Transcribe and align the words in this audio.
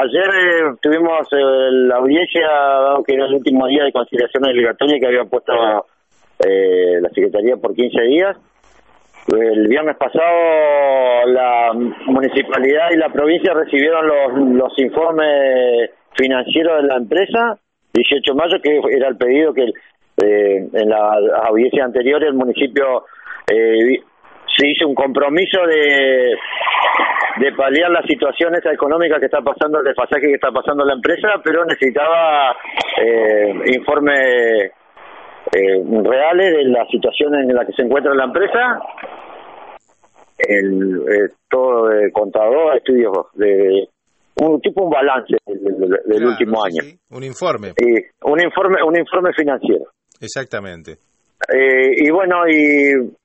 Ayer 0.00 0.30
eh, 0.30 0.76
tuvimos 0.80 1.26
eh, 1.32 1.70
la 1.88 1.96
audiencia, 1.96 2.46
dado 2.46 3.02
que 3.02 3.14
era 3.14 3.26
el 3.26 3.34
último 3.34 3.66
día 3.66 3.82
de 3.82 3.90
conciliación 3.90 4.44
obligatoria 4.44 5.00
que 5.00 5.06
había 5.06 5.24
puesto 5.24 5.52
eh, 6.38 7.00
la 7.00 7.08
Secretaría 7.08 7.56
por 7.56 7.74
15 7.74 8.02
días. 8.02 8.36
El 9.26 9.66
viernes 9.66 9.96
pasado 9.96 11.26
la 11.26 11.72
municipalidad 12.06 12.90
y 12.92 12.96
la 12.96 13.08
provincia 13.08 13.52
recibieron 13.52 14.06
los, 14.06 14.54
los 14.54 14.78
informes 14.78 15.90
financieros 16.16 16.82
de 16.82 16.88
la 16.88 16.96
empresa, 16.96 17.58
18 17.92 18.32
de 18.32 18.38
mayo, 18.38 18.56
que 18.62 18.80
era 18.96 19.08
el 19.08 19.16
pedido 19.16 19.52
que 19.52 19.64
eh, 19.64 20.68
en 20.72 20.88
la 20.88 21.18
audiencia 21.48 21.84
anterior 21.84 22.22
el 22.22 22.34
municipio 22.34 23.04
eh, 23.50 23.98
se 24.56 24.68
hizo 24.68 24.86
un 24.86 24.94
compromiso 24.94 25.60
de, 25.66 26.36
de 27.36 27.52
paliar 27.52 27.90
la 27.90 28.02
situación 28.02 28.54
esa 28.54 28.72
económica 28.72 29.18
que 29.18 29.26
está 29.26 29.40
pasando, 29.40 29.78
el 29.78 29.84
desfasaje 29.84 30.26
que 30.26 30.34
está 30.34 30.50
pasando 30.50 30.84
la 30.84 30.94
empresa, 30.94 31.28
pero 31.44 31.64
necesitaba 31.64 32.56
eh, 33.02 33.52
informes 33.76 34.72
eh, 35.52 35.82
reales 36.04 36.56
de 36.56 36.64
la 36.64 36.86
situación 36.86 37.34
en 37.34 37.54
la 37.54 37.64
que 37.64 37.72
se 37.72 37.82
encuentra 37.82 38.14
la 38.14 38.24
empresa, 38.24 38.80
el, 40.38 41.02
eh, 41.08 41.32
todo 41.48 41.88
de 41.88 42.10
contador, 42.12 42.76
estudios 42.76 43.12
de 43.34 43.88
un 44.40 44.60
tipo 44.60 44.84
un 44.84 44.90
balance 44.90 45.36
del, 45.46 46.24
último 46.24 46.62
año. 46.64 46.96
Un 47.10 47.24
informe. 47.24 47.72
un 48.22 48.40
informe, 48.40 48.76
un 48.86 48.96
informe 48.96 49.30
financiero. 49.36 49.86
Exactamente. 50.20 50.92
Eh, 51.52 51.92
y 51.96 52.10
bueno, 52.10 52.46
y 52.48 53.16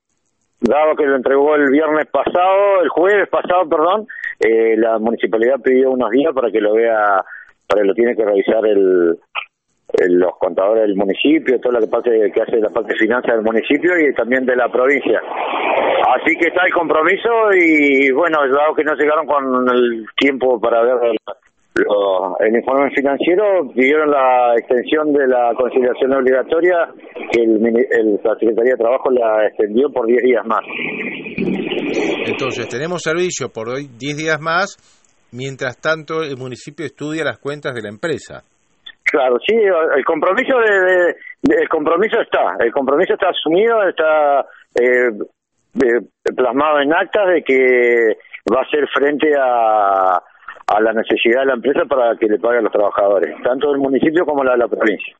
dado 0.64 0.96
que 0.96 1.06
lo 1.06 1.16
entregó 1.16 1.54
el 1.54 1.70
viernes 1.70 2.06
pasado, 2.06 2.82
el 2.82 2.88
jueves 2.88 3.28
pasado, 3.28 3.68
perdón, 3.68 4.06
eh, 4.40 4.76
la 4.76 4.98
municipalidad 4.98 5.60
pidió 5.62 5.90
unos 5.90 6.10
días 6.10 6.32
para 6.34 6.50
que 6.50 6.60
lo 6.60 6.74
vea, 6.74 7.24
para 7.66 7.82
que 7.82 7.88
lo 7.88 7.94
tiene 7.94 8.16
que 8.16 8.24
revisar 8.24 8.66
el, 8.66 9.18
los 10.08 10.36
contadores 10.38 10.82
del 10.82 10.96
municipio, 10.96 11.58
lo 11.62 11.80
que, 11.80 11.86
pase, 11.86 12.32
que 12.32 12.42
hace 12.42 12.56
la 12.56 12.70
parte 12.70 12.92
de 12.92 12.98
finanzas 12.98 13.34
del 13.34 13.44
municipio 13.44 13.98
y 13.98 14.12
también 14.14 14.44
de 14.44 14.56
la 14.56 14.68
provincia. 14.70 15.20
Así 16.16 16.36
que 16.36 16.48
está 16.48 16.66
el 16.66 16.72
compromiso 16.72 17.52
y 17.54 18.10
bueno, 18.10 18.38
dado 18.48 18.74
que 18.74 18.84
no 18.84 18.94
llegaron 18.94 19.26
con 19.26 19.68
el 19.68 20.06
tiempo 20.16 20.60
para 20.60 20.82
ver 20.82 21.16
el 21.76 22.54
informe 22.54 22.90
financiero, 22.94 23.68
pidieron 23.74 24.10
la 24.10 24.54
extensión 24.56 25.12
de 25.12 25.26
la 25.26 25.52
conciliación 25.56 26.14
obligatoria 26.14 26.88
que 27.32 27.42
el, 27.42 27.60
la 28.22 28.34
Secretaría 28.38 28.74
de 28.74 28.78
Trabajo 28.78 29.10
la 29.10 29.46
extendió 29.48 29.90
por 29.90 30.06
10 30.06 30.22
días 30.22 30.46
más. 30.46 30.60
Entonces, 32.26 32.68
tenemos 32.68 33.02
servicio 33.02 33.48
por 33.48 33.68
hoy 33.68 33.88
10 33.98 34.16
días 34.16 34.40
más, 34.40 34.76
mientras 35.32 35.80
tanto 35.80 36.22
el 36.22 36.36
municipio 36.36 36.86
estudia 36.86 37.24
las 37.24 37.38
cuentas 37.38 37.74
de 37.74 37.82
la 37.82 37.88
empresa. 37.88 38.44
Claro, 39.02 39.36
sí, 39.46 39.54
el 39.54 40.04
compromiso 40.04 40.56
de, 40.58 41.14
el 41.60 41.68
compromiso 41.68 42.20
está, 42.20 42.54
el 42.60 42.72
compromiso 42.72 43.14
está 43.14 43.28
asumido, 43.28 43.82
está 43.86 44.46
eh, 44.74 45.10
plasmado 46.34 46.80
en 46.80 46.92
actas 46.92 47.26
de 47.34 47.42
que 47.42 48.16
va 48.50 48.62
a 48.62 48.70
ser 48.70 48.86
frente 48.88 49.30
a, 49.36 50.22
a 50.74 50.80
la 50.80 50.92
necesidad 50.92 51.40
de 51.40 51.46
la 51.46 51.54
empresa 51.54 51.84
para 51.88 52.16
que 52.16 52.26
le 52.26 52.38
paguen 52.38 52.60
a 52.60 52.62
los 52.62 52.72
trabajadores, 52.72 53.30
tanto 53.44 53.70
del 53.70 53.78
municipio 53.78 54.24
como 54.24 54.42
la 54.42 54.52
de 54.52 54.58
la 54.58 54.68
provincia. 54.68 55.14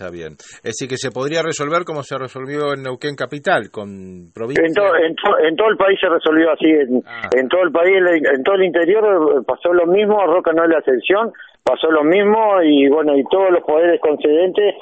Está 0.00 0.10
bien. 0.10 0.32
Es 0.64 0.74
decir, 0.74 0.88
que 0.88 0.96
se 0.96 1.10
podría 1.10 1.42
resolver 1.42 1.84
como 1.84 2.02
se 2.02 2.16
resolvió 2.16 2.72
en 2.72 2.82
Neuquén 2.82 3.14
Capital, 3.14 3.70
con 3.70 4.32
provincia. 4.32 4.64
En, 4.64 5.14
en, 5.44 5.56
todo 5.56 5.68
el 5.68 5.76
país 5.76 5.98
se 6.00 6.08
resolvió 6.08 6.50
así. 6.50 6.70
En, 6.70 7.02
ah. 7.04 7.28
todo 7.50 7.62
el 7.62 7.70
país, 7.70 7.98
en 7.98 8.42
todo 8.42 8.54
el 8.54 8.64
interior 8.64 9.04
eh, 9.04 9.44
pasó 9.46 9.74
lo 9.74 9.86
mismo. 9.86 10.24
Roca 10.24 10.52
no 10.52 10.64
es 10.64 10.70
la 10.70 10.78
excepción. 10.78 11.32
Pasó 11.62 11.90
lo 11.90 12.02
mismo 12.02 12.62
y 12.62 12.88
bueno, 12.88 13.14
y 13.14 13.22
todos 13.30 13.50
los 13.50 13.62
poderes 13.62 14.00
concedentes 14.00 14.74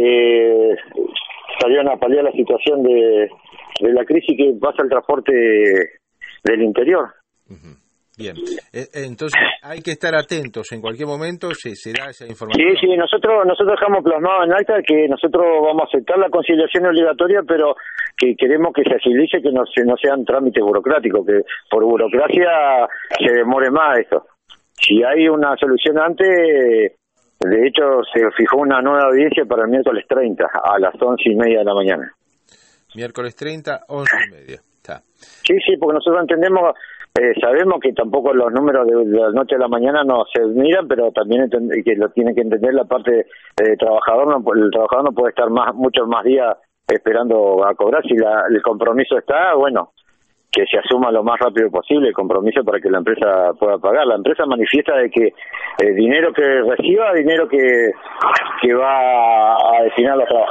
eh, 0.00 0.74
salieron 1.60 1.88
a 1.88 1.96
paliar 1.96 2.24
la 2.24 2.32
situación 2.32 2.82
de, 2.82 3.30
de 3.80 3.92
la 3.92 4.04
crisis 4.04 4.36
que 4.36 4.52
pasa 4.60 4.82
el 4.82 4.90
transporte 4.90 5.32
del 6.42 6.62
interior. 6.62 7.14
Bien, 8.16 8.34
eh, 8.72 8.88
entonces 8.94 9.38
hay 9.60 9.82
que 9.82 9.90
estar 9.90 10.14
atentos, 10.14 10.72
en 10.72 10.80
cualquier 10.80 11.06
momento 11.06 11.52
se, 11.52 11.76
se 11.76 11.92
da 11.92 12.08
esa 12.08 12.24
información. 12.24 12.64
Sí, 12.72 12.86
sí, 12.88 12.96
nosotros 12.96 13.44
nosotros 13.44 13.76
dejamos 13.78 14.02
plasmado 14.02 14.44
en 14.44 14.52
acta 14.54 14.80
que 14.80 15.06
nosotros 15.06 15.44
vamos 15.60 15.82
a 15.84 15.88
aceptar 15.92 16.16
la 16.16 16.30
conciliación 16.30 16.86
obligatoria, 16.86 17.42
pero 17.46 17.76
que 18.16 18.34
queremos 18.34 18.72
que 18.72 18.84
se 18.88 18.96
agilice, 18.96 19.42
que 19.42 19.52
no, 19.52 19.64
no 19.84 19.96
sean 20.00 20.24
trámites 20.24 20.64
burocráticos, 20.64 21.26
que 21.26 21.42
por 21.70 21.84
burocracia 21.84 22.88
se 23.20 23.32
demore 23.32 23.70
más 23.70 23.98
esto. 23.98 24.24
Si 24.72 25.02
hay 25.04 25.28
una 25.28 25.54
solución 25.60 25.98
antes, 25.98 26.26
de 26.26 27.66
hecho 27.68 28.00
se 28.14 28.20
fijó 28.34 28.56
una 28.64 28.80
nueva 28.80 29.12
audiencia 29.12 29.44
para 29.44 29.64
el 29.64 29.70
miércoles 29.70 30.06
30 30.08 30.42
a 30.64 30.78
las 30.78 30.94
once 31.02 31.28
y 31.28 31.36
media 31.36 31.58
de 31.58 31.64
la 31.64 31.74
mañana. 31.74 32.12
Miércoles 32.94 33.36
30, 33.36 33.80
once 33.88 34.16
y 34.26 34.32
media. 34.32 34.60
Está. 34.76 35.02
Sí, 35.12 35.54
sí, 35.66 35.76
porque 35.78 35.94
nosotros 35.94 36.22
entendemos 36.22 36.72
eh, 37.18 37.32
sabemos 37.40 37.80
que 37.80 37.92
tampoco 37.92 38.34
los 38.34 38.52
números 38.52 38.86
de, 38.86 39.18
la 39.18 39.30
noche 39.30 39.54
a 39.54 39.58
la 39.58 39.68
mañana 39.68 40.04
no 40.04 40.24
se 40.32 40.44
miran, 40.44 40.86
pero 40.86 41.12
también 41.12 41.48
que 41.48 41.94
lo 41.96 42.10
tiene 42.10 42.34
que 42.34 42.42
entender 42.42 42.74
la 42.74 42.84
parte 42.84 43.20
eh, 43.20 43.76
trabajador. 43.78 44.26
No, 44.26 44.52
el 44.52 44.70
trabajador 44.70 45.04
no 45.06 45.12
puede 45.12 45.30
estar 45.30 45.48
más 45.48 45.74
muchos 45.74 46.06
más 46.06 46.24
días 46.24 46.56
esperando 46.86 47.66
a 47.66 47.74
cobrar. 47.74 48.02
Si 48.02 48.16
la, 48.16 48.44
el 48.50 48.60
compromiso 48.60 49.16
está, 49.16 49.54
bueno, 49.54 49.92
que 50.56 50.64
se 50.66 50.78
asuma 50.78 51.10
lo 51.10 51.22
más 51.22 51.38
rápido 51.38 51.70
posible 51.70 52.08
el 52.08 52.14
compromiso 52.14 52.64
para 52.64 52.80
que 52.80 52.90
la 52.90 52.98
empresa 52.98 53.52
pueda 53.58 53.78
pagar. 53.78 54.06
La 54.06 54.16
empresa 54.16 54.46
manifiesta 54.46 54.96
de 54.96 55.10
que 55.10 55.34
el 55.78 55.94
dinero 55.94 56.32
que 56.32 56.42
reciba, 56.42 57.12
dinero 57.12 57.48
que, 57.48 57.92
que 58.62 58.74
va 58.74 59.56
a 59.56 59.82
destinar 59.84 60.14
a 60.14 60.16
los 60.16 60.28
trabajadores. 60.28 60.44